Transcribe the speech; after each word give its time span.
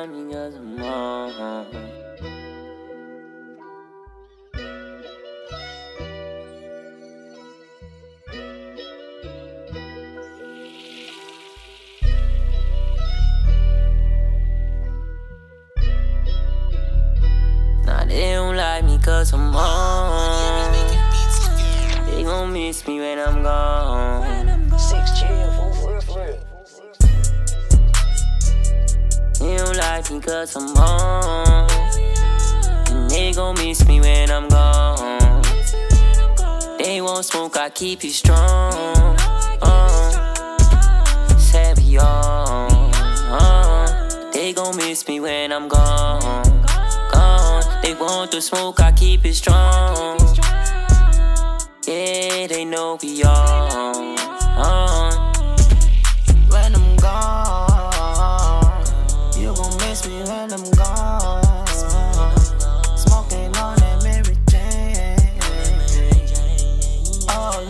like 0.00 0.10
me 0.10 0.32
cause 0.32 0.54
I'm 0.56 0.82
on. 0.82 1.66
Nah, 17.86 18.04
they 18.06 18.32
don't 18.32 18.56
like 18.56 18.84
me 18.84 18.98
cause 18.98 19.32
I'm 19.32 19.54
on. 19.54 20.72
They 22.06 22.24
gon' 22.24 22.52
miss 22.52 22.86
me 22.86 22.98
when 22.98 23.18
I'm 23.18 23.42
gone. 23.42 24.78
Six 24.78 25.20
chill, 25.20 26.00
for. 26.02 26.53
Me 30.10 30.20
cause 30.20 30.54
I'm 30.54 30.76
on. 30.76 31.70
And 32.90 33.10
they 33.10 33.32
gon' 33.32 33.54
miss 33.54 33.86
me 33.86 34.00
when 34.00 34.30
I'm 34.30 34.48
gone. 34.48 35.42
They 36.78 37.00
won't 37.00 37.24
smoke, 37.24 37.56
I 37.56 37.70
keep 37.70 38.04
it 38.04 38.12
strong. 38.12 39.16
Uh, 39.62 40.58
said 41.38 41.78
we 41.78 41.96
on. 41.96 42.92
Uh, 42.92 44.30
they 44.32 44.52
gon' 44.52 44.76
miss 44.76 45.08
me 45.08 45.20
when 45.20 45.52
I'm 45.52 45.68
gone. 45.68 46.20
Gone. 47.10 47.82
They 47.82 47.94
want 47.94 48.30
the 48.30 48.42
smoke, 48.42 48.80
I 48.80 48.92
keep 48.92 49.24
it 49.24 49.34
strong. 49.34 50.18
Yeah, 51.86 52.46
they 52.46 52.66
know 52.66 52.98
we 53.02 53.24
on. 53.24 54.18
on. 54.18 54.83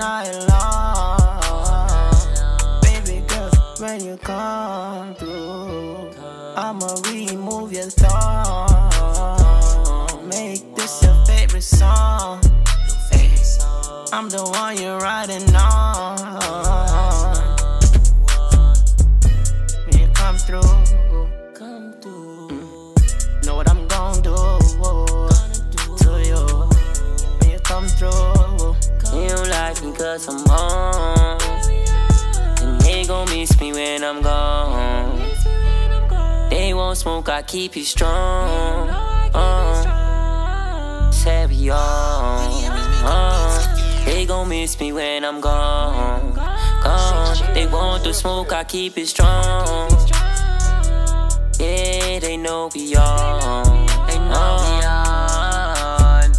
Night 0.00 0.32
long. 0.48 1.18
Baby 2.80 3.22
girl, 3.28 3.50
when 3.78 4.02
you 4.02 4.16
come 4.16 5.14
through, 5.14 6.10
I'ma 6.56 6.94
remove 7.12 7.72
your 7.72 7.90
thought. 7.90 8.70
Make 10.24 10.74
this 10.74 11.02
your 11.02 11.14
favorite 11.26 11.62
song. 11.62 12.40
I'm 14.12 14.28
the 14.28 14.42
one 14.42 14.76
you're 14.76 14.98
riding 14.98 15.54
on. 15.54 16.69
Cause 30.10 30.28
I'm 30.28 30.44
on. 30.50 31.38
And 32.62 32.80
they 32.80 33.04
gon' 33.04 33.28
miss 33.28 33.60
me 33.60 33.72
when 33.72 34.02
I'm 34.02 34.20
gone. 34.22 35.18
They 36.50 36.74
won't 36.74 36.98
smoke, 36.98 37.28
I 37.28 37.42
keep 37.42 37.76
it 37.76 37.84
strong. 37.84 38.88
Uh, 39.32 39.86
we 41.48 41.70
on. 41.70 42.50
Uh, 43.04 44.04
they 44.04 44.26
gon' 44.26 44.48
miss 44.48 44.80
me 44.80 44.92
when 44.92 45.24
I'm 45.24 45.40
gone. 45.40 46.34
Gone. 46.34 47.54
They 47.54 47.66
want 47.66 48.02
the 48.02 48.12
smoke, 48.12 48.52
I 48.52 48.64
keep 48.64 48.98
it 48.98 49.06
strong. 49.06 49.90
Yeah, 51.60 52.18
they 52.18 52.36
know 52.36 52.68
we 52.74 52.96
on. 52.96 53.86
They 54.08 54.18
know 54.18 54.56
me 54.64 54.84
on. 54.84 56.32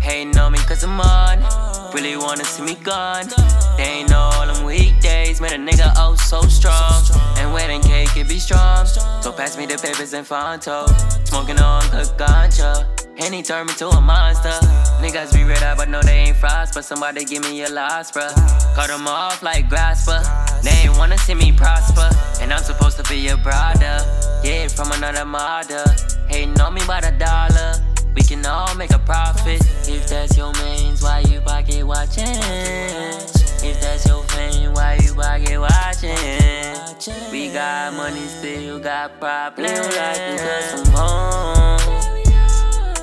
Hating 0.00 0.38
on 0.38 0.52
me 0.52 0.58
cause 0.60 0.82
I'm 0.84 1.00
on. 1.00 1.83
Really 1.94 2.16
wanna 2.16 2.44
see 2.44 2.64
me 2.64 2.74
gone. 2.74 3.28
They 3.76 3.84
ain't 3.84 4.10
know 4.10 4.18
all 4.18 4.52
them 4.52 4.64
weekdays. 4.64 5.40
Made 5.40 5.52
a 5.52 5.58
nigga 5.58 5.92
oh 5.96 6.16
so 6.16 6.42
strong. 6.42 7.04
And 7.38 7.52
wedding 7.54 7.82
cake, 7.82 8.16
it 8.16 8.28
be 8.28 8.40
strong. 8.40 8.84
So 8.84 9.30
pass 9.30 9.56
me 9.56 9.66
the 9.66 9.78
papers 9.78 10.12
and 10.12 10.26
Fonto. 10.26 10.88
Smoking 11.28 11.60
on 11.60 11.82
good 11.92 12.08
ganja. 12.18 12.84
And 13.18 13.32
he 13.32 13.42
turned 13.42 13.68
me 13.68 13.74
to 13.74 13.88
a 13.90 14.00
monster. 14.00 14.58
Niggas 15.00 15.32
be 15.32 15.44
red 15.44 15.62
eye, 15.62 15.76
but 15.76 15.88
no, 15.88 16.02
they 16.02 16.16
ain't 16.16 16.36
frost. 16.36 16.74
But 16.74 16.84
somebody 16.84 17.24
give 17.24 17.44
me 17.44 17.62
a 17.62 17.70
loss, 17.70 18.10
bruh. 18.10 18.34
Cut 18.74 18.88
them 18.88 19.06
off 19.06 19.40
like 19.44 19.68
grasper. 19.68 20.20
They 20.64 20.88
ain't 20.88 20.98
wanna 20.98 21.16
see 21.18 21.34
me 21.34 21.52
prosper. 21.52 22.10
And 22.40 22.52
I'm 22.52 22.64
supposed 22.64 22.96
to 22.96 23.04
be 23.04 23.18
your 23.18 23.36
brother. 23.36 24.00
Yeah, 24.42 24.66
from 24.66 24.90
another 24.90 25.24
mother. 25.24 25.84
Hating 26.26 26.60
on 26.60 26.74
me 26.74 26.80
by 26.88 27.02
the 27.02 27.12
dollar. 27.12 27.83
We 28.14 28.22
can 28.22 28.46
all 28.46 28.74
make 28.76 28.92
a 28.92 28.98
profit. 29.00 29.60
If 29.88 30.08
that's 30.08 30.36
your 30.36 30.52
mains, 30.54 31.02
why 31.02 31.20
you 31.28 31.40
pocket 31.40 31.84
watching? 31.84 32.26
If 32.26 33.80
that's 33.80 34.06
your 34.06 34.22
fame, 34.24 34.72
why 34.72 34.98
you 35.02 35.14
pocket 35.14 35.58
watching? 35.58 37.32
We 37.32 37.52
got 37.52 37.94
money, 37.94 38.26
still 38.28 38.78
got 38.78 39.18
problems. 39.18 39.70
like 39.96 40.18
me 40.30 40.38
cause 40.38 40.88
problems. 40.88 40.88
I'm 40.88 40.94
on. 40.96 41.80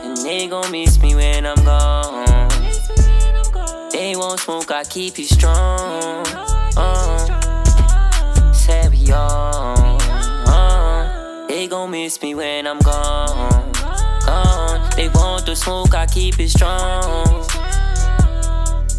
And 0.06 0.18
they 0.18 0.48
gon' 0.48 0.72
miss 0.72 1.02
me 1.02 1.16
when 1.16 1.46
I'm 1.46 1.64
gone. 1.66 2.50
They 3.92 4.16
won't 4.16 4.40
smoke, 4.40 4.72
I 4.72 4.86
keep 4.86 5.18
you 5.18 5.26
strong. 5.26 6.26
Uh, 6.78 8.54
said 8.54 8.92
we 8.92 9.12
on. 9.12 10.00
Uh, 10.48 11.46
they 11.48 11.68
gon' 11.68 11.92
miss 11.92 12.22
me 12.22 12.34
when 12.34 12.66
I'm 12.66 12.80
gone. 12.80 13.72
Gone. 14.26 14.61
They 14.96 15.10
want 15.10 15.46
the 15.46 15.56
smoke, 15.56 15.96
I 15.96 16.06
keep 16.06 16.40
it 16.40 16.50
strong. 16.50 17.48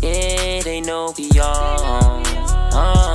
Yeah, 0.02 0.62
they 0.62 0.80
know 0.80 1.14
we 1.16 1.24
young. 1.30 2.26
Uh. 2.26 3.11